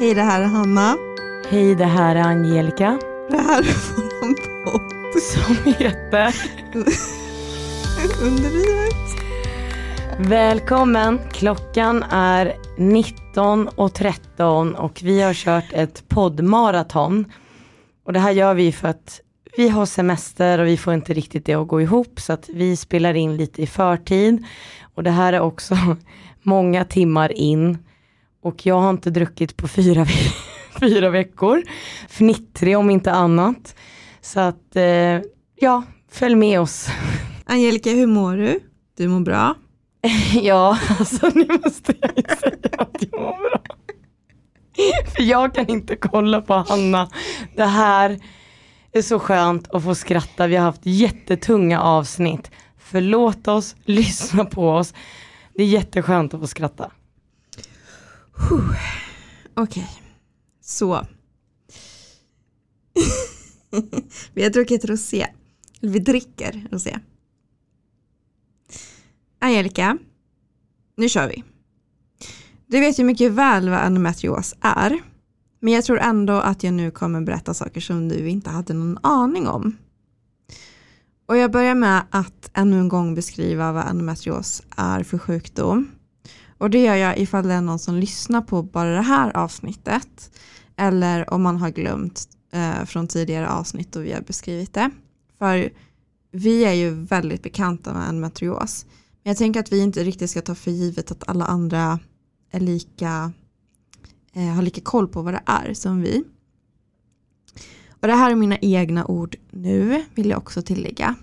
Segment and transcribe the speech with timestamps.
[0.00, 0.96] Hej, det här är Hanna.
[1.48, 2.98] Hej, det här är Angelica.
[3.30, 4.82] Det här är vår podd.
[5.22, 6.34] Som heter
[8.22, 8.94] Under livet.
[10.18, 11.20] Välkommen.
[11.32, 17.32] Klockan är 19.13 och vi har kört ett poddmaraton.
[18.04, 19.20] Och det här gör vi för att
[19.56, 22.76] vi har semester och vi får inte riktigt det att gå ihop så att vi
[22.76, 24.44] spelar in lite i förtid.
[24.94, 25.76] Och det här är också
[26.42, 27.78] många timmar in.
[28.42, 30.06] Och jag har inte druckit på fyra,
[30.80, 31.62] fyra veckor.
[32.08, 33.74] Fnittrig om inte annat.
[34.20, 35.20] Så att eh,
[35.60, 36.88] ja, följ med oss.
[37.44, 38.60] Angelica, hur mår du?
[38.96, 39.54] Du mår bra?
[40.42, 43.60] ja, alltså nu måste jag ju säga att jag mår bra.
[45.16, 47.08] För jag kan inte kolla på Hanna.
[47.56, 48.18] Det här
[48.92, 50.46] är så skönt att få skratta.
[50.46, 52.50] Vi har haft jättetunga avsnitt.
[52.78, 54.94] Förlåt oss, lyssna på oss.
[55.54, 56.90] Det är jätteskönt att få skratta.
[59.54, 59.84] Okej, okay.
[60.60, 61.06] så.
[64.34, 65.26] vi har druckit rosé.
[65.80, 66.98] Vi dricker rosé.
[69.38, 69.98] Angelica,
[70.96, 71.44] nu kör vi.
[72.66, 75.00] Du vet ju mycket väl vad endometrios är.
[75.60, 78.98] Men jag tror ändå att jag nu kommer berätta saker som du inte hade någon
[79.02, 79.76] aning om.
[81.26, 85.90] Och jag börjar med att ännu en gång beskriva vad endometrios är för sjukdom.
[86.60, 90.30] Och det gör jag ifall det är någon som lyssnar på bara det här avsnittet.
[90.76, 94.90] Eller om man har glömt eh, från tidigare avsnitt och vi har beskrivit det.
[95.38, 95.72] För
[96.32, 98.86] vi är ju väldigt bekanta med en metrios.
[99.22, 101.98] Men jag tänker att vi inte riktigt ska ta för givet att alla andra
[102.50, 103.32] är lika,
[104.32, 106.24] eh, har lika koll på vad det är som vi.
[107.90, 111.14] Och det här är mina egna ord nu, vill jag också tillägga.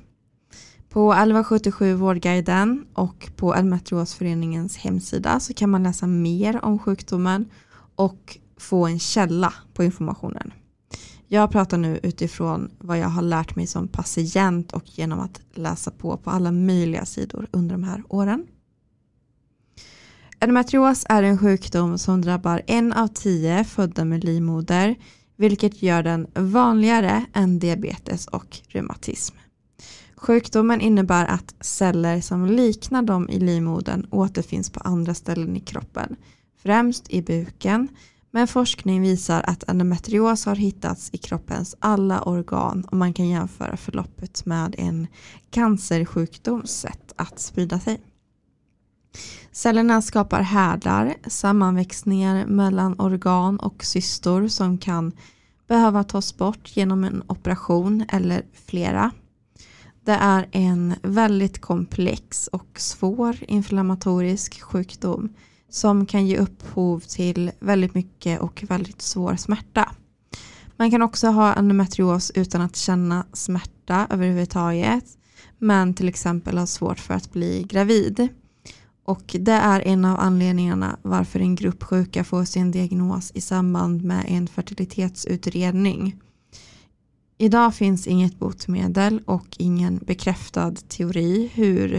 [0.98, 7.50] På 1177 Vårdguiden och på Endometriosföreningens hemsida så kan man läsa mer om sjukdomen
[7.96, 10.53] och få en källa på informationen.
[11.28, 15.91] Jag pratar nu utifrån vad jag har lärt mig som patient och genom att läsa
[15.91, 18.47] på på alla möjliga sidor under de här åren.
[20.40, 24.96] Endometrios är en sjukdom som drabbar en av tio födda med livmoder
[25.35, 29.35] vilket gör den vanligare än diabetes och reumatism.
[30.17, 36.16] Sjukdomen innebär att celler som liknar dem i livmodern återfinns på andra ställen i kroppen,
[36.63, 37.88] främst i buken,
[38.31, 43.78] men forskning visar att endometrios har hittats i kroppens alla organ och man kan jämföra
[43.78, 45.07] förloppet med en
[45.50, 48.01] cancersjukdoms sätt att sprida sig.
[49.51, 55.11] Cellerna skapar härdar, sammanväxningar mellan organ och cystor som kan
[55.67, 59.11] behöva tas bort genom en operation eller flera.
[60.07, 65.29] Det är en väldigt komplex och svår inflammatorisk sjukdom
[65.69, 69.91] som kan ge upphov till väldigt mycket och väldigt svår smärta.
[70.78, 75.06] Man kan också ha endometrios utan att känna smärta överhuvudtaget
[75.57, 78.28] men till exempel ha svårt för att bli gravid.
[79.06, 84.03] Och det är en av anledningarna varför en grupp sjuka får sin diagnos i samband
[84.03, 86.16] med en fertilitetsutredning.
[87.38, 91.96] Idag finns inget botemedel och ingen bekräftad teori hur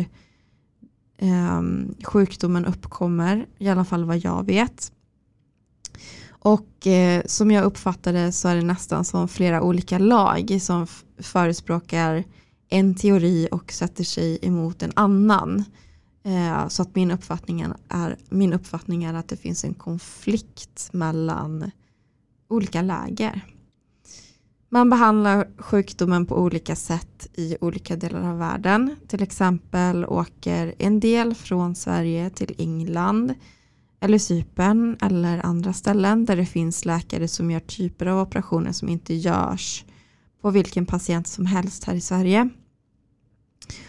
[1.18, 1.62] eh,
[2.04, 4.92] sjukdomen uppkommer, i alla fall vad jag vet.
[6.28, 10.86] Och eh, som jag uppfattade så är det nästan som flera olika lag som
[11.18, 12.24] förespråkar
[12.68, 15.64] en teori och sätter sig emot en annan.
[16.22, 21.70] Eh, så att min uppfattning, är, min uppfattning är att det finns en konflikt mellan
[22.48, 23.44] olika läger.
[24.70, 28.96] Man behandlar sjukdomen på olika sätt i olika delar av världen.
[29.08, 33.34] Till exempel åker en del från Sverige till England
[34.00, 38.88] eller Cypern eller andra ställen där det finns läkare som gör typer av operationer som
[38.88, 39.84] inte görs
[40.40, 42.48] på vilken patient som helst här i Sverige.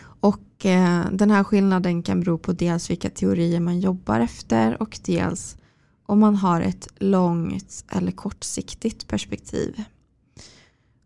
[0.01, 4.99] Och eh, den här skillnaden kan bero på dels vilka teorier man jobbar efter och
[5.05, 5.57] dels
[6.05, 9.83] om man har ett långt eller kortsiktigt perspektiv.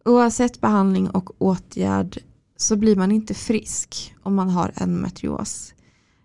[0.06, 2.18] Oavsett behandling och åtgärd
[2.58, 5.74] så blir man inte frisk om man har en metrios.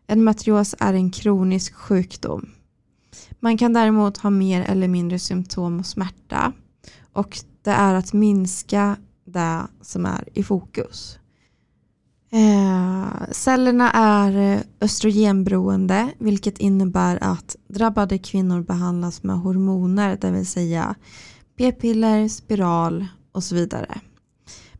[0.06, 2.48] En metrios är en kronisk sjukdom.
[3.40, 6.52] Man kan däremot ha mer eller mindre symptom och smärta
[7.12, 11.18] och det är att minska det som är i fokus.
[12.30, 20.94] Eh, cellerna är östrogenberoende vilket innebär att drabbade kvinnor behandlas med hormoner, det vill säga
[21.56, 24.00] p-piller, spiral och så vidare.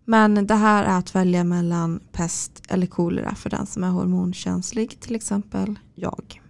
[0.05, 5.01] Men det här är att välja mellan pest eller kolera för den som är hormonkänslig,
[5.01, 6.43] till exempel jag.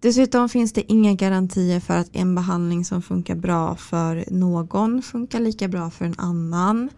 [0.00, 5.40] Dessutom finns det inga garantier för att en behandling som funkar bra för någon funkar
[5.40, 6.90] lika bra för en annan.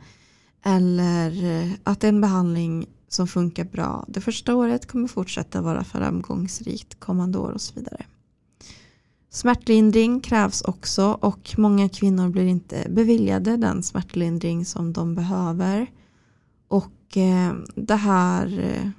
[0.64, 7.38] Eller att en behandling som funkar bra det första året kommer fortsätta vara framgångsrikt kommande
[7.38, 8.04] år och så vidare.
[9.36, 15.86] Smärtlindring krävs också och många kvinnor blir inte beviljade den smärtlindring som de behöver.
[16.68, 18.90] Och eh, det här eh,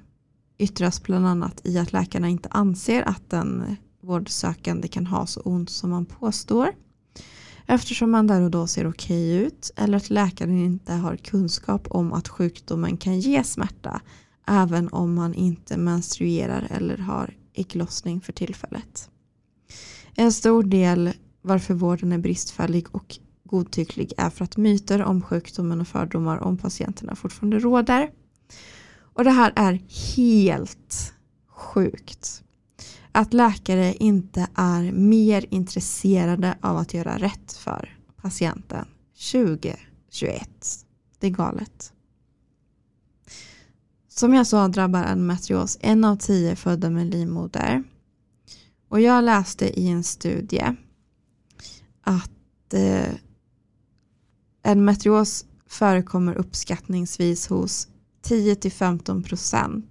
[0.58, 5.70] yttras bland annat i att läkarna inte anser att den vårdsökande kan ha så ont
[5.70, 6.70] som man påstår.
[7.66, 12.14] Eftersom man där och då ser okej ut eller att läkaren inte har kunskap om
[12.14, 14.02] att sjukdomen kan ge smärta
[14.48, 19.10] även om man inte menstruerar eller har ägglossning för tillfället.
[20.20, 25.82] En stor del varför vården är bristfällig och godtycklig är för att myter om sjukdomen
[25.82, 28.12] och fördomar om patienterna fortfarande råder.
[29.00, 29.82] Och det här är
[30.16, 31.14] helt
[31.50, 32.44] sjukt.
[33.12, 38.86] Att läkare inte är mer intresserade av att göra rätt för patienten
[39.32, 39.80] 2021.
[41.20, 41.94] Det är galet.
[44.08, 47.84] Som jag sa drabbar endometrios en av tio födda med livmoder.
[48.90, 50.76] Och jag läste i en studie
[52.02, 53.14] att eh,
[54.64, 57.88] endometrios förekommer uppskattningsvis hos
[58.26, 59.84] 10-15%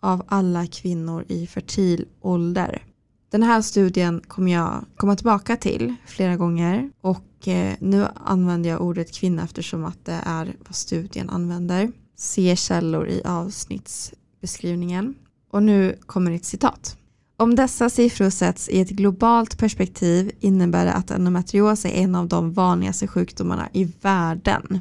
[0.00, 2.84] av alla kvinnor i fertil ålder.
[3.30, 8.80] Den här studien kommer jag komma tillbaka till flera gånger och eh, nu använder jag
[8.80, 11.92] ordet kvinna eftersom att det är vad studien använder.
[12.16, 15.14] Se källor i avsnittsbeskrivningen.
[15.50, 16.96] Och nu kommer ett citat.
[17.42, 22.28] Om dessa siffror sätts i ett globalt perspektiv innebär det att endometrios är en av
[22.28, 24.80] de vanligaste sjukdomarna i världen.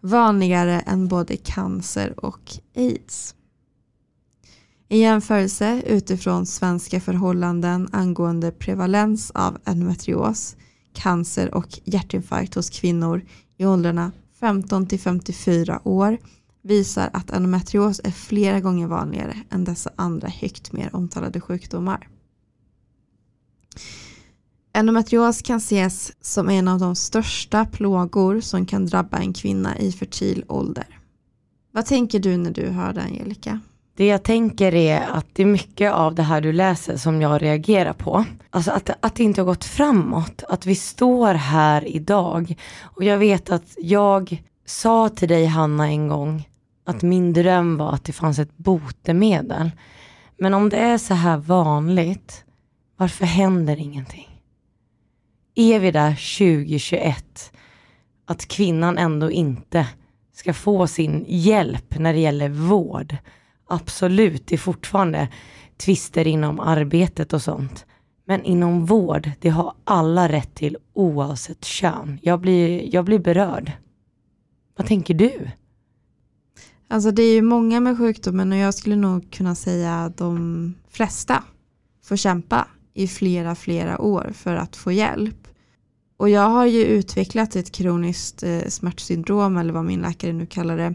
[0.00, 2.40] Vanligare än både cancer och
[2.76, 3.34] aids.
[4.88, 10.56] I jämförelse utifrån svenska förhållanden angående prevalens av endometrios,
[10.94, 13.22] cancer och hjärtinfarkt hos kvinnor
[13.56, 16.18] i åldrarna 15 till 54 år
[16.62, 22.08] visar att endometrios är flera gånger vanligare än dessa andra högt mer omtalade sjukdomar.
[24.72, 29.92] Endometrios kan ses som en av de största plågor som kan drabba en kvinna i
[29.92, 31.00] fertil ålder.
[31.72, 33.60] Vad tänker du när du hör det Angelica?
[33.96, 37.42] Det jag tänker är att det är mycket av det här du läser som jag
[37.42, 38.24] reagerar på.
[38.50, 40.42] Alltså att, att det inte har gått framåt.
[40.48, 42.56] Att vi står här idag.
[42.82, 46.48] Och jag vet att jag sa till dig Hanna en gång
[46.90, 49.70] att min dröm var att det fanns ett botemedel.
[50.38, 52.44] Men om det är så här vanligt,
[52.96, 54.42] varför händer ingenting?
[55.54, 57.52] Är vi där 2021
[58.26, 59.88] att kvinnan ändå inte
[60.34, 63.16] ska få sin hjälp när det gäller vård?
[63.68, 65.28] Absolut, det är fortfarande
[65.76, 67.86] tvister inom arbetet och sånt.
[68.24, 72.18] Men inom vård, det har alla rätt till oavsett kön.
[72.22, 73.72] Jag blir, jag blir berörd.
[74.76, 75.50] Vad tänker du?
[76.92, 81.44] Alltså det är ju många med sjukdomen och jag skulle nog kunna säga de flesta
[82.04, 85.48] får kämpa i flera, flera år för att få hjälp.
[86.16, 90.76] Och jag har ju utvecklat ett kroniskt eh, smärtsyndrom eller vad min läkare nu kallar
[90.76, 90.94] det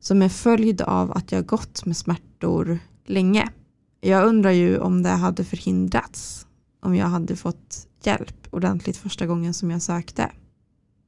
[0.00, 3.48] som är följd av att jag gått med smärtor länge.
[4.00, 6.46] Jag undrar ju om det hade förhindrats
[6.82, 10.30] om jag hade fått hjälp ordentligt första gången som jag sökte.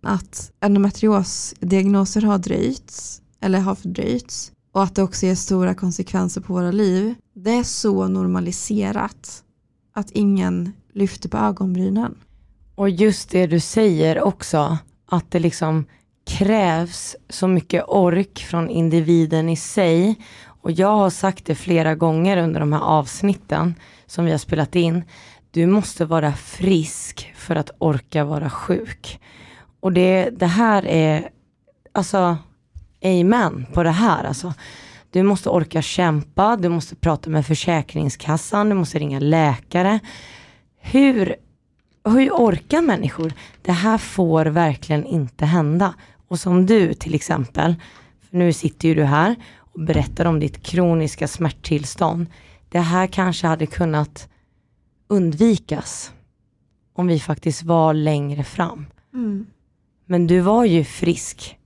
[0.02, 6.52] Att endometriosdiagnoser har dröjts eller har fördröjts och att det också ger stora konsekvenser på
[6.52, 7.14] våra liv.
[7.35, 9.45] Det är så normaliserat
[9.93, 12.14] att ingen lyfter på ögonbrynen.
[12.75, 15.85] Och just det du säger också, att det liksom
[16.26, 20.16] krävs så mycket ork från individen i sig.
[20.47, 23.75] Och jag har sagt det flera gånger under de här avsnitten
[24.07, 25.05] som vi har spelat in.
[25.50, 29.21] Du måste vara frisk för att orka vara sjuk.
[29.81, 31.28] Och det, det här är,
[31.93, 32.37] alltså,
[33.07, 34.25] amen på det här.
[34.25, 34.55] Alltså.
[35.11, 40.01] Du måste orka kämpa, du måste prata med Försäkringskassan, du måste ringa läkare.
[40.79, 41.37] Hur,
[42.05, 43.33] hur orkar människor?
[43.63, 45.95] Det här får verkligen inte hända.
[46.29, 47.75] Och som du till exempel,
[48.31, 52.27] för nu sitter ju du här och berättar om ditt kroniska smärttillstånd.
[52.69, 54.29] Det här kanske hade kunnat
[55.09, 56.13] undvikas
[56.93, 58.87] om vi faktiskt var längre fram.
[59.15, 59.47] Mm.
[60.07, 61.59] Men du var ju frisk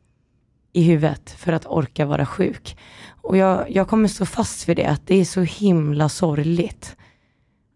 [0.72, 2.76] i huvudet för att orka vara sjuk.
[3.22, 6.96] Och jag, jag kommer stå fast vid det, att det är så himla sorgligt.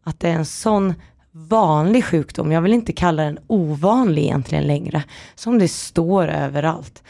[0.05, 0.95] Att det är en sån
[1.33, 5.03] vanlig sjukdom, jag vill inte kalla den ovanlig egentligen längre,
[5.35, 7.03] som det står överallt.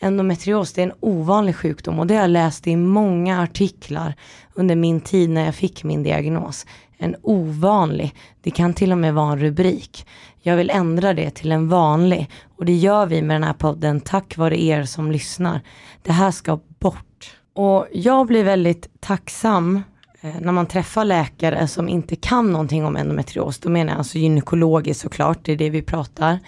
[0.00, 4.14] Endometrios det är en ovanlig sjukdom och det har jag läst i många artiklar
[4.54, 6.66] under min tid när jag fick min diagnos.
[6.98, 10.06] En ovanlig, det kan till och med vara en rubrik.
[10.40, 14.00] Jag vill ändra det till en vanlig och det gör vi med den här podden
[14.00, 15.60] tack vare er som lyssnar.
[16.02, 17.36] Det här ska bort.
[17.52, 19.82] Och jag blir väldigt tacksam
[20.20, 23.58] eh, när man träffar läkare som inte kan någonting om endometrios.
[23.58, 26.38] Då menar jag alltså gynekologiskt såklart, det är det vi pratar.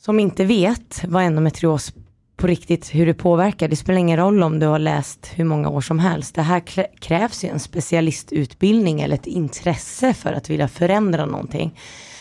[0.00, 1.92] Som inte vet vad endometrios
[2.42, 3.68] på riktigt hur det påverkar.
[3.68, 6.34] Det spelar ingen roll om du har läst hur många år som helst.
[6.34, 6.60] Det här
[7.00, 11.78] krävs ju en specialistutbildning eller ett intresse för att vilja förändra någonting.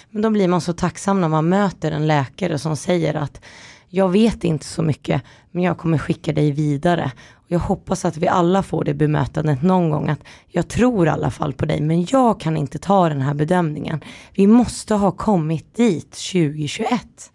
[0.10, 3.42] Men då blir man så tacksam när man möter en läkare som säger att
[3.90, 7.12] jag vet inte så mycket, men jag kommer skicka dig vidare.
[7.34, 11.10] Och jag hoppas att vi alla får det bemötandet någon gång, att jag tror i
[11.10, 14.04] alla fall på dig, men jag kan inte ta den här bedömningen.
[14.34, 17.32] Vi måste ha kommit dit 2021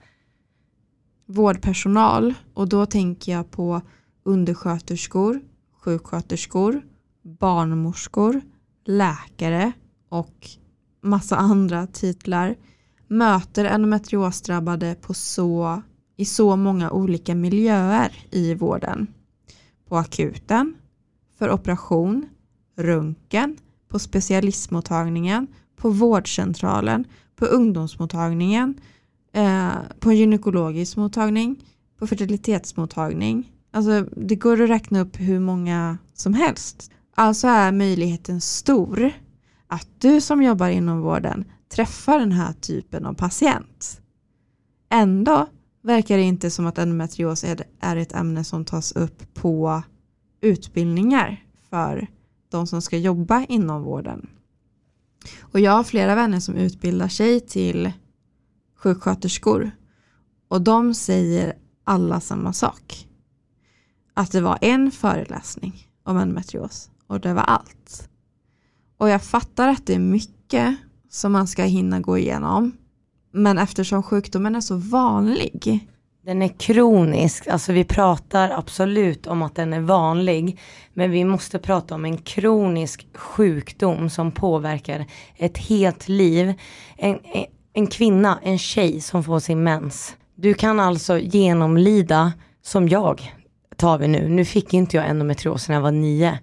[1.27, 3.81] vårdpersonal och då tänker jag på
[4.23, 5.41] undersköterskor,
[5.73, 6.83] sjuksköterskor,
[7.23, 8.41] barnmorskor,
[8.85, 9.73] läkare
[10.09, 10.49] och
[11.03, 12.57] massa andra titlar
[13.09, 15.83] möter endometriosdrabbade på så,
[16.17, 19.07] i så många olika miljöer i vården.
[19.89, 20.75] På akuten,
[21.39, 22.29] för operation,
[22.77, 23.57] röntgen,
[23.89, 27.05] på specialistmottagningen, på vårdcentralen,
[27.37, 28.81] på ungdomsmottagningen,
[29.37, 31.65] eh, på en gynekologisk mottagning,
[31.99, 33.53] på fertilitetsmottagning.
[33.71, 36.91] Alltså det går att räkna upp hur många som helst.
[37.15, 39.11] Alltså är möjligheten stor
[39.67, 44.01] att du som jobbar inom vården träffar den här typen av patient.
[44.91, 45.47] Ändå
[45.83, 47.45] verkar det inte som att endometrios
[47.81, 49.83] är ett ämne som tas upp på
[50.41, 52.07] utbildningar för
[52.51, 54.29] de som ska jobba inom vården.
[55.41, 57.93] Och jag har flera vänner som utbildar sig till
[58.87, 59.71] sjuksköterskor
[60.49, 63.09] och de säger alla samma sak.
[64.15, 68.09] Att det var en föreläsning om endometrios och det var allt.
[68.97, 70.77] Och jag fattar att det är mycket
[71.11, 72.73] som man ska hinna gå igenom.
[73.33, 75.89] Men eftersom sjukdomen är så vanlig.
[76.25, 80.61] Den är kronisk, alltså vi pratar absolut om att den är vanlig.
[80.95, 86.55] Men vi måste prata om en kronisk sjukdom som påverkar ett helt liv.
[86.97, 87.19] En,
[87.77, 90.17] en kvinna, en tjej som får sin mens.
[90.35, 93.33] Du kan alltså genomlida, som jag
[93.77, 96.39] tar vi nu, nu fick inte jag endometrios när jag var nio.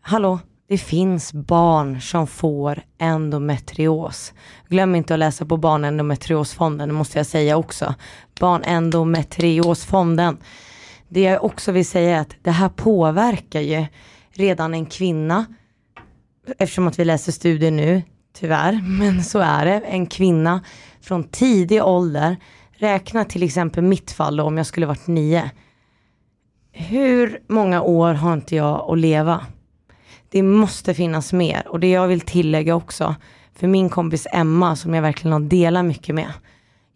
[0.00, 4.32] Hallå, det finns barn som får endometrios.
[4.68, 7.94] Glöm inte att läsa på Barnendometriosfonden, det måste jag säga också.
[8.40, 10.36] Barnendometriosfonden.
[11.08, 13.86] Det jag också vill säga är att det här påverkar ju
[14.30, 15.44] redan en kvinna,
[16.58, 18.02] eftersom att vi läser studier nu,
[18.34, 19.80] tyvärr, men så är det.
[19.80, 20.60] En kvinna
[21.00, 22.36] från tidig ålder,
[22.72, 25.50] räkna till exempel mitt fall då, om jag skulle varit nio.
[26.72, 29.46] Hur många år har inte jag att leva?
[30.28, 33.14] Det måste finnas mer och det jag vill tillägga också,
[33.54, 36.32] för min kompis Emma som jag verkligen har delat mycket med.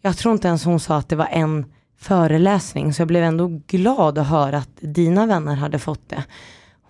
[0.01, 1.65] Jag tror inte ens hon sa att det var en
[1.99, 6.23] föreläsning, så jag blev ändå glad att höra att dina vänner hade fått det.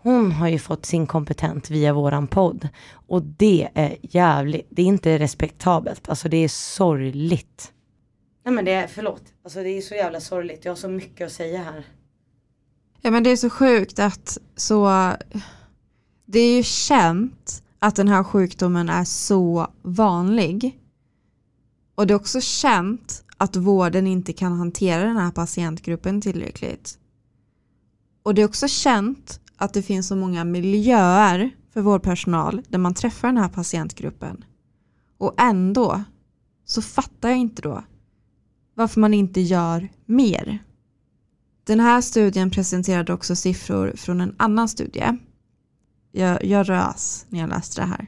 [0.01, 2.69] Hon har ju fått sin kompetent via våran podd.
[2.91, 7.73] Och det är jävligt, det är inte respektabelt, alltså det är sorgligt.
[8.45, 11.27] Nej men det är, förlåt, alltså det är så jävla sorgligt, jag har så mycket
[11.27, 11.85] att säga här.
[13.01, 15.11] Ja men det är så sjukt att så,
[16.25, 20.79] det är ju känt att den här sjukdomen är så vanlig.
[21.95, 26.97] Och det är också känt att vården inte kan hantera den här patientgruppen tillräckligt.
[28.23, 32.93] Och det är också känt att det finns så många miljöer för vårdpersonal där man
[32.93, 34.43] träffar den här patientgruppen.
[35.17, 36.03] Och ändå
[36.65, 37.83] så fattar jag inte då
[38.73, 40.63] varför man inte gör mer.
[41.63, 45.17] Den här studien presenterade också siffror från en annan studie.
[46.11, 48.07] Jag, jag rös när jag läste det här.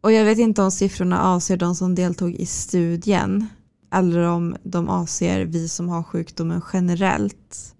[0.00, 3.46] Och jag vet inte om siffrorna avser de som deltog i studien
[3.92, 7.75] eller om de avser vi som har sjukdomen generellt.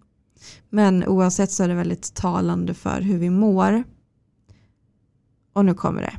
[0.70, 3.84] Men oavsett så är det väldigt talande för hur vi mår.
[5.52, 6.16] Och nu kommer det.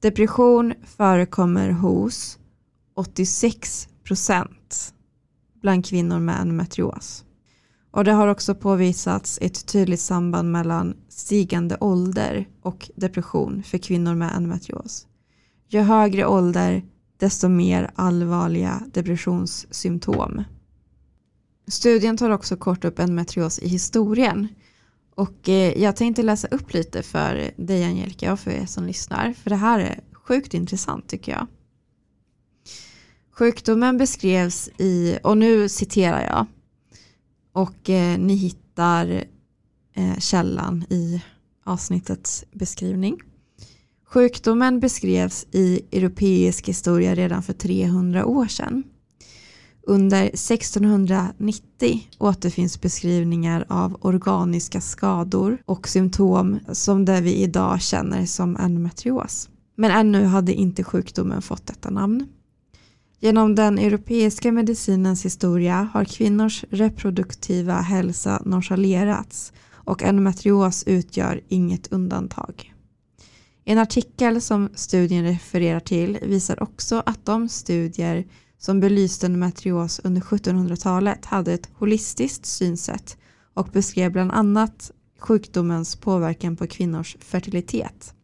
[0.00, 2.38] Depression förekommer hos
[2.94, 4.94] 86 procent
[5.62, 7.24] bland kvinnor med endometrios.
[7.90, 14.14] Och det har också påvisats ett tydligt samband mellan stigande ålder och depression för kvinnor
[14.14, 15.06] med endometrios.
[15.68, 16.82] Ju högre ålder
[17.16, 20.44] desto mer allvarliga depressionssymptom.
[21.68, 24.48] Studien tar också kort upp endometrios i historien.
[25.14, 29.32] Och eh, jag tänkte läsa upp lite för dig Angelica och för er som lyssnar.
[29.32, 31.46] För det här är sjukt intressant tycker jag.
[33.30, 36.46] Sjukdomen beskrevs i, och nu citerar jag,
[37.52, 39.24] och eh, ni hittar
[39.94, 41.22] eh, källan i
[41.64, 43.20] avsnittets beskrivning.
[44.04, 48.84] Sjukdomen beskrevs i europeisk historia redan för 300 år sedan.
[49.88, 58.56] Under 1690 återfinns beskrivningar av organiska skador och symptom som det vi idag känner som
[58.56, 59.48] endometrios.
[59.76, 62.26] Men ännu hade inte sjukdomen fått detta namn.
[63.20, 72.74] Genom den europeiska medicinens historia har kvinnors reproduktiva hälsa nonchalerats och endometrios utgör inget undantag.
[73.64, 78.24] En artikel som studien refererar till visar också att de studier
[78.58, 83.16] som belyste endometrios under 1700-talet hade ett holistiskt synsätt
[83.54, 88.14] och beskrev bland annat sjukdomens påverkan på kvinnors fertilitet.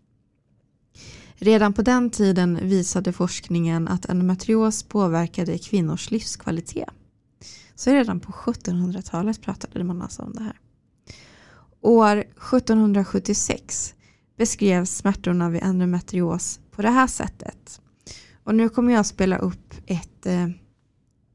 [1.35, 6.88] Redan på den tiden visade forskningen att endometrios påverkade kvinnors livskvalitet.
[7.75, 10.59] Så redan på 1700-talet pratade man alltså om det här.
[11.81, 13.95] År 1776
[14.37, 17.81] beskrevs smärtorna vid endometrios på det här sättet.
[18.45, 20.49] Och nu kommer jag spela upp ett eh,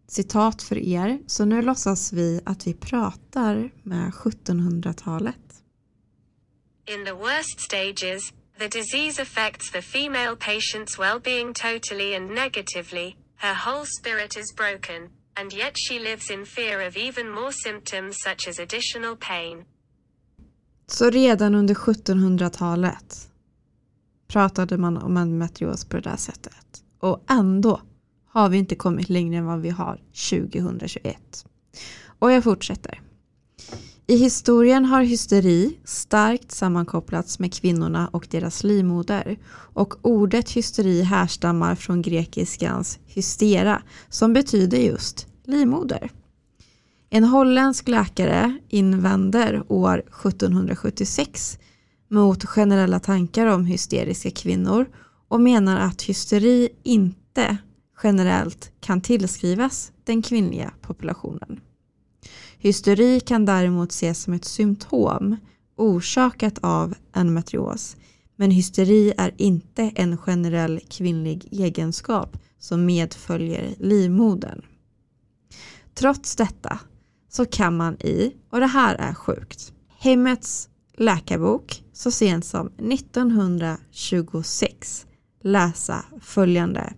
[0.07, 1.19] citat för er.
[1.27, 5.35] Så nu låtsas vi att vi pratar med 1700-talet.
[6.85, 13.15] In the worst stages, the disease affects the female patient's well-being totally and negatively.
[13.35, 18.15] Her whole spirit is broken, and yet she lives in fear of even more symptoms
[18.17, 19.65] such as additional pain.
[20.87, 23.29] Så redan under 1700-talet
[24.27, 26.83] pratade man om endometrios på det där sättet.
[26.99, 27.81] Och ändå
[28.27, 31.45] har vi inte kommit längre än vad vi har 2021.
[32.19, 33.01] Och jag fortsätter.
[34.07, 41.75] I historien har hysteri starkt sammankopplats med kvinnorna och deras livmoder och ordet hysteri härstammar
[41.75, 46.11] från grekiskans hystera som betyder just livmoder.
[47.09, 51.59] En holländsk läkare invänder år 1776
[52.07, 54.85] mot generella tankar om hysteriska kvinnor
[55.29, 57.57] och menar att hysteri inte
[58.03, 61.59] generellt kan tillskrivas den kvinnliga populationen.
[62.57, 65.35] Hysteri kan däremot ses som ett symptom
[65.75, 67.97] orsakat av endometrios
[68.35, 74.61] men hysteri är inte en generell kvinnlig egenskap som medföljer livmodern.
[75.93, 76.79] Trots detta
[77.29, 85.05] så kan man i, och det här är sjukt, Hemmets läkarbok så sent som 1926
[85.39, 86.93] läsa följande.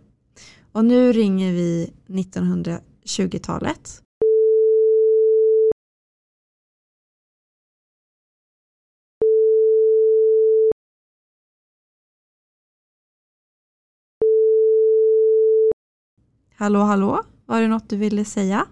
[0.71, 4.01] Och nu ringer vi 1920-talet.
[16.55, 17.23] Hallå, hallå?
[17.45, 18.67] Var det något du ville säga?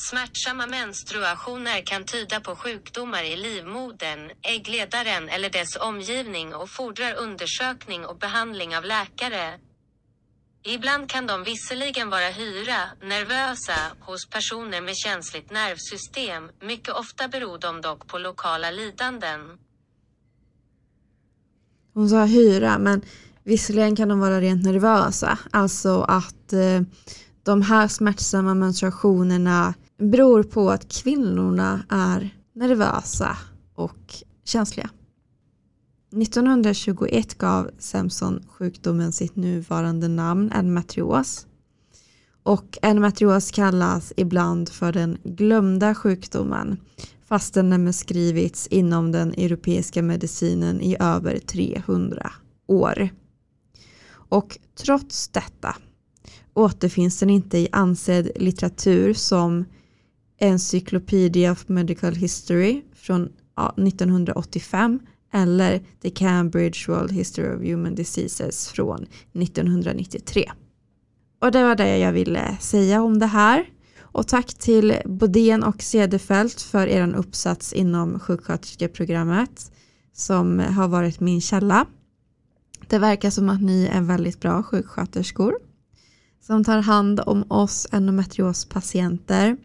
[0.00, 8.06] Smärtsamma menstruationer kan tyda på sjukdomar i livmodern, äggledaren eller dess omgivning och fordrar undersökning
[8.06, 9.58] och behandling av läkare.
[10.64, 17.58] Ibland kan de visserligen vara hyra, nervösa, hos personer med känsligt nervsystem, mycket ofta beror
[17.58, 19.40] de dock på lokala lidanden.
[21.94, 23.02] Hon sa hyra, men
[23.44, 25.38] visserligen kan de vara rent nervösa.
[25.50, 26.80] Alltså att eh,
[27.42, 33.38] de här smärtsamma menstruationerna beror på att kvinnorna är nervösa
[33.74, 34.90] och känsliga.
[36.12, 41.46] 1921 gav Samson sjukdomen sitt nuvarande namn endometrios.
[42.42, 46.76] Och endometrios kallas ibland för den glömda sjukdomen
[47.28, 52.32] fast den har beskrivits inom den europeiska medicinen i över 300
[52.66, 53.08] år.
[54.10, 55.76] Och trots detta
[56.54, 59.64] återfinns den inte i ansedd litteratur som
[60.38, 63.28] Encyclopedia of Medical History från
[63.76, 65.00] 1985
[65.32, 70.50] eller The Cambridge World History of Human Diseases från 1993.
[71.40, 73.64] Och det var det jag ville säga om det här.
[74.00, 79.72] Och tack till Bodén och Cederfelt för er uppsats inom sjuksköterskeprogrammet
[80.12, 81.86] som har varit min källa.
[82.88, 85.54] Det verkar som att ni är väldigt bra sjuksköterskor
[86.46, 89.56] som tar hand om oss endometriospatienter.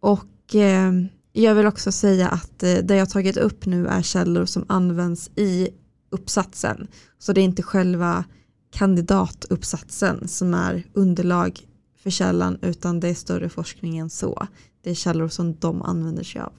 [0.00, 0.92] Och eh,
[1.32, 5.30] jag vill också säga att eh, det jag tagit upp nu är källor som används
[5.36, 5.68] i
[6.10, 6.88] uppsatsen.
[7.18, 8.24] Så det är inte själva
[8.72, 11.60] kandidatuppsatsen som är underlag
[12.02, 14.46] för källan utan det är större forskning än så.
[14.82, 16.52] Det är källor som de använder sig av.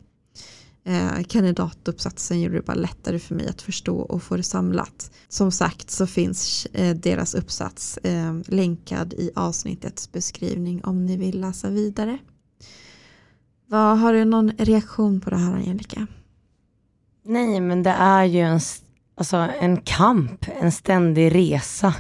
[0.84, 5.12] eh, kandidatuppsatsen gjorde det bara lättare för mig att förstå och få det samlat.
[5.30, 11.42] Som sagt så finns eh, deras uppsats eh, länkad i avsnittets beskrivning om ni vill
[11.42, 12.18] läsa vidare.
[13.72, 16.08] Vad, har du någon reaktion på det här Angelica?
[17.24, 18.60] Nej, men det är ju en,
[19.18, 21.94] alltså, en kamp, en ständig resa.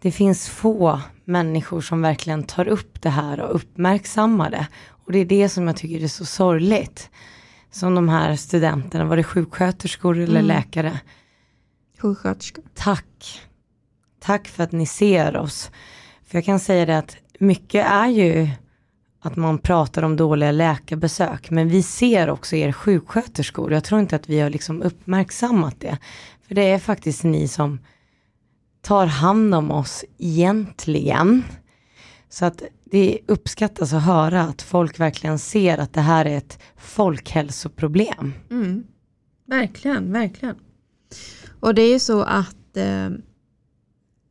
[0.00, 4.66] Det finns få människor som verkligen tar upp det här och uppmärksammar det.
[4.88, 7.10] Och det är det som jag tycker är så sorgligt.
[7.70, 10.46] Som de här studenterna, var det sjuksköterskor eller Mm.
[10.46, 11.00] läkare?
[11.98, 12.64] Sjuksköterskor.
[12.74, 13.40] Tack.
[14.20, 15.70] Tack för att ni ser oss.
[16.26, 18.48] För jag kan säga det att mycket är ju
[19.26, 21.50] att man pratar om dåliga läkarbesök.
[21.50, 23.72] Men vi ser också er sjuksköterskor.
[23.72, 25.98] Jag tror inte att vi har liksom uppmärksammat det.
[26.48, 27.78] För det är faktiskt ni som
[28.82, 31.44] tar hand om oss egentligen.
[32.28, 36.58] Så att det uppskattas att höra att folk verkligen ser att det här är ett
[36.76, 38.32] folkhälsoproblem.
[38.50, 38.84] Mm.
[39.46, 40.56] Verkligen, verkligen.
[41.60, 43.06] Och det är ju så att eh,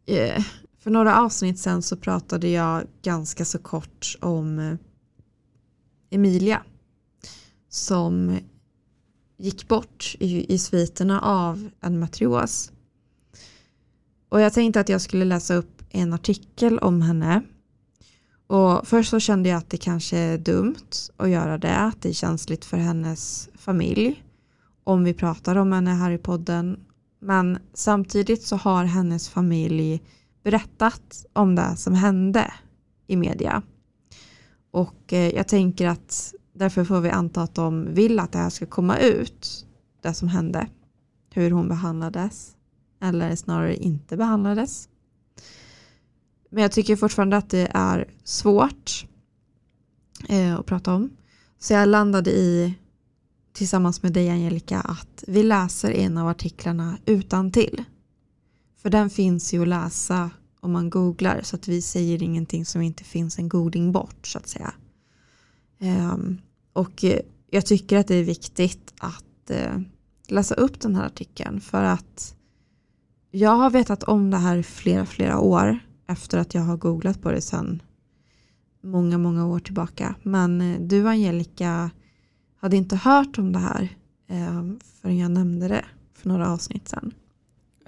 [0.06, 0.44] eh
[0.84, 4.76] för några avsnitt sen så pratade jag ganska så kort om eh,
[6.10, 6.64] Emilia
[7.70, 8.40] som
[9.38, 12.72] gick bort i, i sviterna av en matrios.
[14.30, 17.42] Och jag tänkte att jag skulle läsa upp en artikel om henne.
[18.48, 22.10] Och först så kände jag att det kanske är dumt att göra det, att det
[22.10, 24.24] är känsligt för hennes familj
[24.84, 26.80] om vi pratar om henne här i podden.
[27.20, 30.02] Men samtidigt så har hennes familj
[30.44, 32.54] berättat om det som hände
[33.08, 33.62] i media.
[34.72, 38.50] Och eh, jag tänker att därför får vi anta att de vill att det här
[38.50, 39.66] ska komma ut,
[40.02, 40.68] det som hände.
[41.34, 42.56] Hur hon behandlades,
[43.02, 44.90] eller snarare inte behandlades.
[46.50, 49.06] Men jag tycker fortfarande att det är svårt
[50.30, 51.10] eh, att prata om.
[51.60, 52.76] Så jag landade i,
[53.54, 57.84] tillsammans med dig Angelica, att vi läser en av artiklarna utan till.
[58.84, 62.82] För den finns ju att läsa om man googlar så att vi säger ingenting som
[62.82, 64.74] inte finns en googling bort så att säga.
[65.80, 66.38] Ehm,
[66.74, 67.20] och eh,
[67.50, 69.80] jag tycker att det är viktigt att eh,
[70.28, 72.36] läsa upp den här artikeln för att
[73.32, 77.22] jag har vetat om det här i flera, flera år efter att jag har googlat
[77.22, 77.82] på det sedan
[78.82, 80.16] många, många år tillbaka.
[80.24, 81.90] Men eh, du Angelica
[82.60, 87.14] hade inte hört om det här ehm, förrän jag nämnde det för några avsnitt sedan.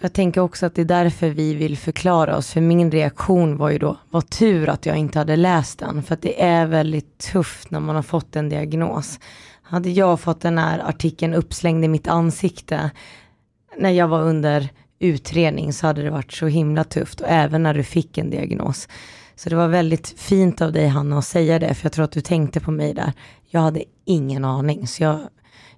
[0.01, 3.69] Jag tänker också att det är därför vi vill förklara oss, för min reaktion var
[3.69, 7.17] ju då, vad tur att jag inte hade läst den, för att det är väldigt
[7.17, 9.19] tufft när man har fått en diagnos.
[9.62, 12.91] Hade jag fått den här artikeln uppslängd i mitt ansikte
[13.77, 17.73] när jag var under utredning så hade det varit så himla tufft och även när
[17.73, 18.88] du fick en diagnos.
[19.36, 22.12] Så det var väldigt fint av dig Hanna att säga det, för jag tror att
[22.12, 23.13] du tänkte på mig där.
[23.49, 25.19] Jag hade ingen aning, så jag,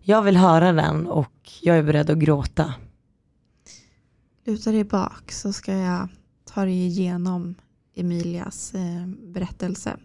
[0.02, 2.74] jag vill höra den och jag är beredd att gråta.
[4.48, 6.08] Luta dig bak så ska jag
[6.46, 7.56] ta dig igenom
[7.96, 9.98] Emilias eh, berättelse.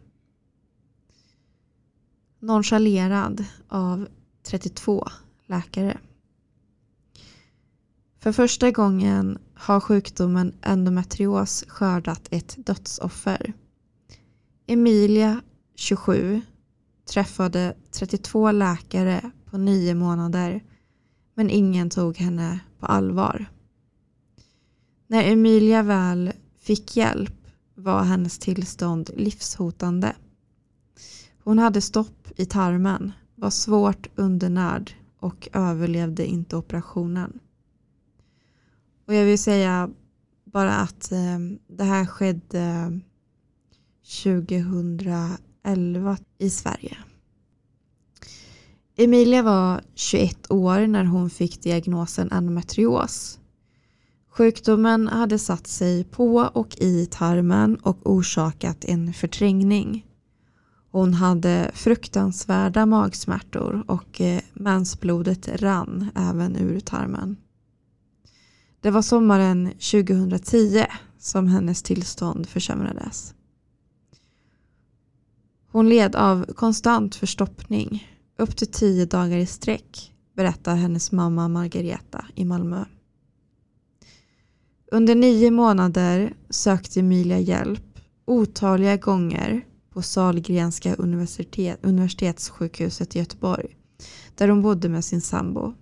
[2.39, 4.09] Nonchalerad av
[4.43, 5.09] 32
[5.47, 5.99] läkare.
[8.19, 13.53] För första gången har sjukdomen endometrios skördat ett dödsoffer.
[14.67, 15.41] Emilia,
[15.75, 16.41] 27,
[17.13, 20.65] träffade 32 läkare på nio månader
[21.35, 23.47] men ingen tog henne på allvar.
[25.13, 30.17] När Emilia väl fick hjälp var hennes tillstånd livshotande.
[31.45, 37.39] Hon hade stopp i tarmen, var svårt undernärd och överlevde inte operationen.
[39.07, 39.91] Och jag vill säga
[40.45, 43.01] bara att eh, det här skedde
[44.23, 46.97] 2011 i Sverige.
[48.97, 53.39] Emilia var 21 år när hon fick diagnosen endometrios.
[54.35, 60.07] Sjukdomen hade satt sig på och i tarmen och orsakat en förträngning.
[60.91, 67.37] Hon hade fruktansvärda magsmärtor och eh, mensblodet rann även ur tarmen.
[68.81, 70.85] Det var sommaren 2010
[71.19, 73.35] som hennes tillstånd försämrades.
[75.69, 82.27] Hon led av konstant förstoppning upp till tio dagar i sträck berättar hennes mamma Margareta
[82.35, 82.85] i Malmö.
[84.93, 93.77] Under nio månader sökte Emilia hjälp otaliga gånger på Sahlgrenska universitet, universitetssjukhuset i Göteborg
[94.35, 95.75] där hon bodde med sin sambo.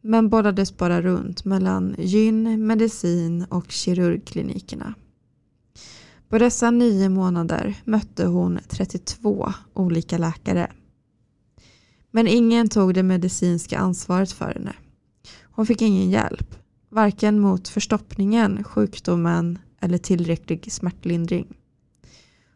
[0.00, 4.94] Men bollades bara runt mellan gyn, medicin och kirurgklinikerna.
[6.28, 10.72] På dessa nio månader mötte hon 32 olika läkare.
[12.10, 14.72] Men ingen tog det medicinska ansvaret för henne.
[15.42, 16.63] Hon fick ingen hjälp,
[16.94, 21.56] varken mot förstoppningen, sjukdomen eller tillräcklig smärtlindring.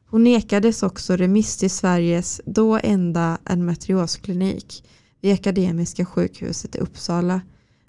[0.06, 4.84] Hon nekades också remiss till Sveriges då enda endometriosklinik
[5.20, 7.40] vid Akademiska sjukhuset i Uppsala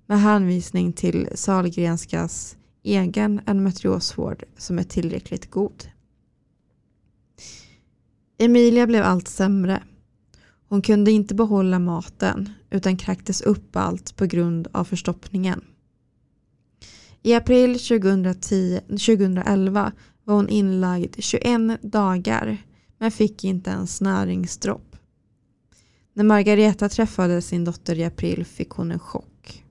[0.06, 5.84] med hänvisning till Salgrenskas egen endometriosvård som är tillräckligt god.
[8.38, 9.84] Emilia blev allt sämre.
[10.70, 15.62] Hon kunde inte behålla maten utan kräktes upp allt på grund av förstoppningen.
[17.24, 19.92] I april 2010, 2011
[20.24, 22.58] var hon inlagd 21 dagar
[22.98, 24.96] men fick inte ens näringsdropp.
[26.14, 29.64] När Margareta träffade sin dotter i april fick hon en chock.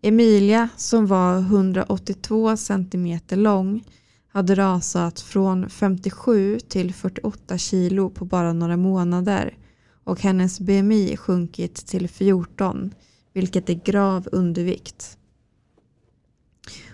[0.00, 3.84] Emilia som var 182 cm lång
[4.28, 9.58] hade rasat från 57 till 48 kilo på bara några månader
[10.04, 12.94] och hennes BMI sjunkit till 14
[13.32, 15.17] vilket är grav undervikt.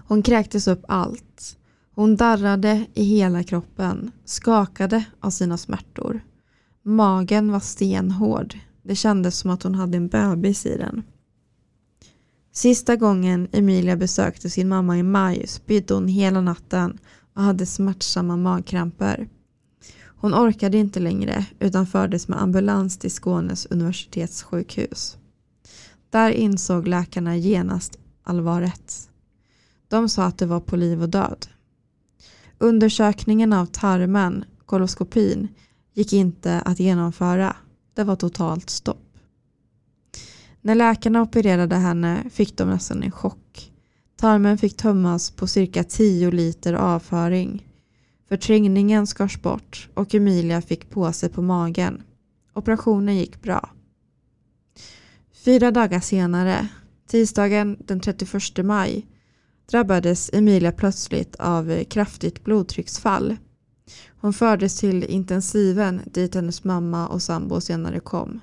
[0.06, 1.56] Hon kräktes upp allt.
[1.94, 6.20] Hon darrade i hela kroppen, skakade av sina smärtor.
[6.82, 8.58] Magen var stenhård.
[8.82, 11.02] Det kändes som att hon hade en bebis i den.
[12.52, 16.98] Sista gången Emilia besökte sin mamma i maj spydde hon hela natten
[17.34, 19.28] och hade smärtsamma magkramper.
[20.04, 25.16] Hon orkade inte längre utan fördes med ambulans till Skånes universitetssjukhus.
[26.10, 29.10] Där insåg läkarna genast allvaret.
[29.94, 31.46] De sa att det var på liv och död.
[32.58, 35.48] Undersökningen av tarmen, koloskopin,
[35.92, 37.56] gick inte att genomföra.
[37.94, 39.18] Det var totalt stopp.
[40.60, 43.72] När läkarna opererade henne fick de nästan en chock.
[44.16, 47.68] Tarmen fick tömmas på cirka 10 liter avföring.
[48.28, 52.02] Förträngningen skars bort och Emilia fick påse på magen.
[52.54, 53.70] Operationen gick bra.
[55.44, 56.68] Fyra dagar senare,
[57.08, 59.06] tisdagen den 31 maj,
[59.70, 63.36] drabbades Emilia plötsligt av kraftigt blodtrycksfall.
[64.08, 68.40] Hon fördes till intensiven dit hennes mamma och sambo senare kom.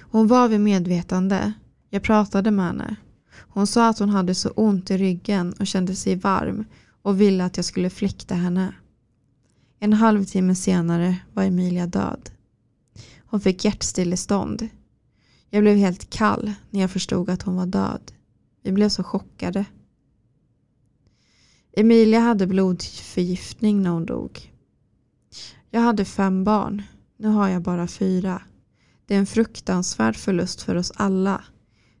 [0.00, 1.52] Hon var vid medvetande.
[1.90, 2.96] Jag pratade med henne.
[3.34, 6.64] Hon sa att hon hade så ont i ryggen och kände sig varm
[7.02, 8.74] och ville att jag skulle fläkta henne.
[9.78, 12.30] En halvtimme senare var Emilia död.
[13.18, 14.68] Hon fick hjärtstillestånd.
[15.50, 18.12] Jag blev helt kall när jag förstod att hon var död.
[18.62, 19.64] Vi blev så chockade.
[21.76, 24.52] Emilia hade blodförgiftning när hon dog.
[25.70, 26.82] Jag hade fem barn.
[27.16, 28.42] Nu har jag bara fyra.
[29.06, 31.44] Det är en fruktansvärd förlust för oss alla.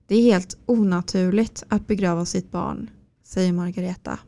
[0.06, 2.90] Det är helt onaturligt att begrava sitt barn,
[3.24, 4.18] säger Margareta.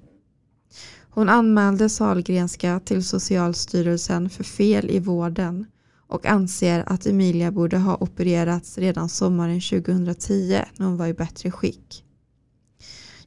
[1.10, 5.66] Hon anmälde Salgrenska till Socialstyrelsen för fel i vården
[6.06, 11.50] och anser att Emilia borde ha opererats redan sommaren 2010 när hon var i bättre
[11.50, 12.03] skick.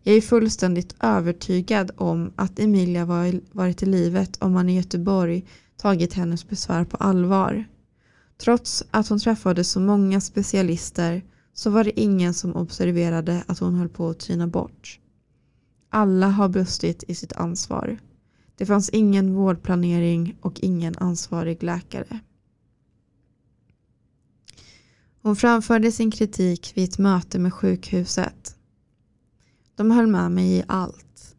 [0.08, 3.06] Jag är fullständigt övertygad om att Emilia
[3.52, 5.46] varit i livet om man i Göteborg
[5.78, 7.66] tagit hennes besvär på allvar.
[8.38, 13.76] Trots att hon träffade så många specialister så var det ingen som observerade att hon
[13.76, 15.00] höll på att tyna bort.
[15.90, 17.98] Alla har brustit i sitt ansvar.
[18.56, 22.20] Det fanns ingen vårdplanering och ingen ansvarig läkare.
[25.22, 28.57] Hon framförde sin kritik vid ett möte med sjukhuset.
[29.78, 31.36] De höll med mig i allt.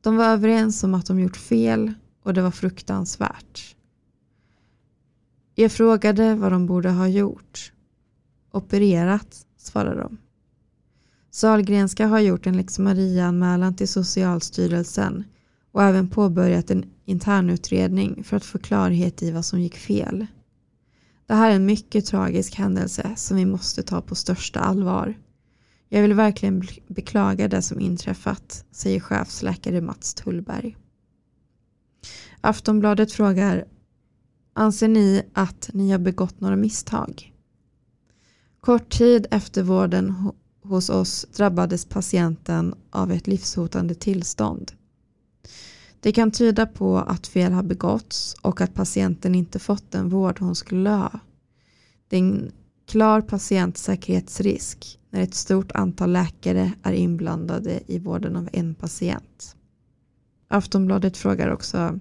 [0.00, 3.76] De var överens om att de gjort fel och det var fruktansvärt.
[5.54, 7.72] Jag frågade vad de borde ha gjort.
[8.50, 10.18] Opererat, svarade de.
[11.30, 15.24] Salgrenska har gjort en lex Maria-anmälan till Socialstyrelsen
[15.72, 20.26] och även påbörjat en internutredning för att få klarhet i vad som gick fel.
[21.26, 25.14] Det här är en mycket tragisk händelse som vi måste ta på största allvar.
[25.88, 30.76] Jag vill verkligen beklaga det som inträffat, säger chefsläkare Mats Tullberg.
[32.40, 33.64] Aftonbladet frågar
[34.58, 37.32] Anser ni att ni har begått några misstag?
[38.60, 40.14] Kort tid efter vården
[40.62, 44.72] hos oss drabbades patienten av ett livshotande tillstånd.
[46.00, 50.38] Det kan tyda på att fel har begåtts och att patienten inte fått den vård
[50.38, 51.20] hon skulle ha.
[52.08, 52.52] Det är en
[52.86, 59.56] klar patientsäkerhetsrisk när ett stort antal läkare är inblandade i vården av en patient.
[60.48, 62.00] Aftonbladet frågar också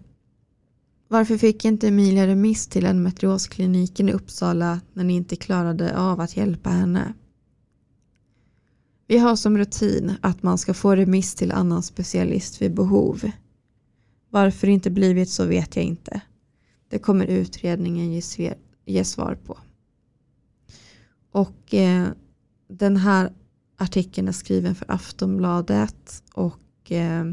[1.07, 6.37] varför fick inte Emilia remiss till endometrioskliniken i Uppsala när ni inte klarade av att
[6.37, 7.13] hjälpa henne?
[9.07, 13.31] Vi har som rutin att man ska få remiss till annan specialist vid behov.
[14.29, 16.21] Varför det inte blivit så vet jag inte.
[16.89, 18.21] Det kommer utredningen
[18.85, 19.57] ge svar på.
[21.31, 22.07] Och eh,
[22.67, 23.33] den här
[23.77, 27.25] artikeln är skriven för Aftonbladet och eh,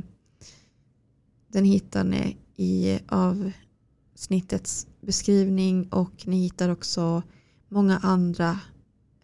[1.48, 7.22] den hittar ni i avsnittets beskrivning och ni hittar också
[7.68, 8.60] många andra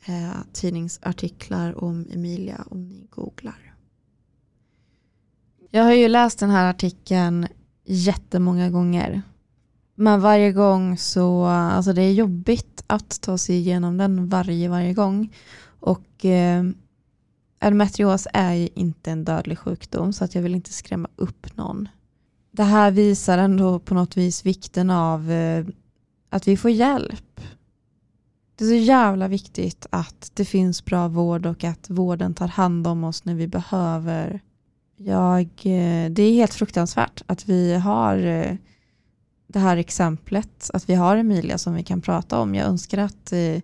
[0.06, 3.74] eh, tidningsartiklar om Emilia om ni googlar.
[5.70, 7.46] Jag har ju läst den här artikeln
[7.84, 9.22] jättemånga gånger.
[9.94, 14.94] Men varje gång så, alltså det är jobbigt att ta sig igenom den varje, varje
[14.94, 15.34] gång.
[15.80, 16.64] Och eh,
[17.60, 21.88] endometrios är ju inte en dödlig sjukdom så att jag vill inte skrämma upp någon.
[22.50, 25.66] Det här visar ändå på något vis vikten av eh,
[26.30, 27.40] att vi får hjälp.
[28.56, 32.86] Det är så jävla viktigt att det finns bra vård och att vården tar hand
[32.86, 34.40] om oss när vi behöver.
[34.96, 38.56] Jag, eh, det är helt fruktansvärt att vi har eh,
[39.46, 42.54] det här exemplet, att vi har Emilia som vi kan prata om.
[42.54, 43.60] Jag önskar att eh,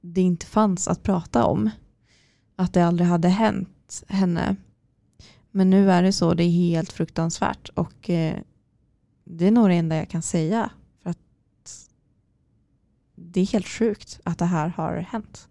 [0.00, 1.70] det inte fanns att prata om.
[2.56, 4.56] Att det aldrig hade hänt henne.
[5.50, 8.36] Men nu är det så, det är helt fruktansvärt och eh,
[9.24, 10.70] det är nog det enda jag kan säga.
[11.02, 11.18] För att
[13.14, 15.48] det är helt sjukt att det här har hänt.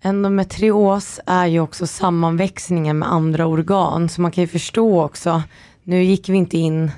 [0.00, 5.42] Endometrios är ju också sammanväxningen med andra organ, så man kan ju förstå också,
[5.82, 6.90] nu gick vi inte in,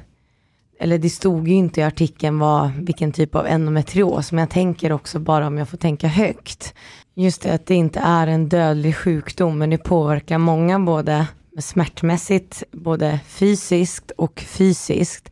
[0.82, 4.92] eller det stod ju inte i artikeln vad, vilken typ av endometrios, men jag tänker
[4.92, 6.74] också bara om jag får tänka högt,
[7.14, 11.26] just det att det inte är en dödlig sjukdom, men det påverkar många både
[11.58, 15.30] smärtmässigt, både fysiskt och fysiskt.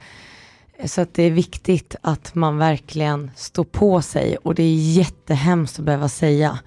[0.85, 5.79] Så att det är viktigt att man verkligen står på sig och det är jättehemskt
[5.79, 6.59] att behöva säga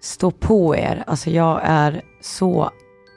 [0.00, 1.04] stå på er.
[1.06, 2.70] Alltså jag är så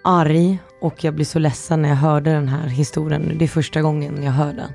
[0.03, 3.37] arg och jag blir så ledsen när jag hörde den här historien.
[3.37, 4.71] Det är första gången jag hör den.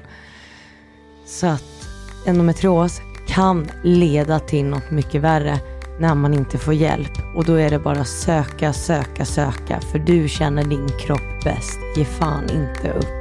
[1.27, 1.88] Så att
[2.27, 5.59] endometrios kan leda till något mycket värre
[6.01, 7.12] när man inte får hjälp.
[7.37, 9.81] Och då är det bara söka, söka, söka.
[9.81, 11.79] För du känner din kropp bäst.
[11.96, 13.19] Ge fan inte upp.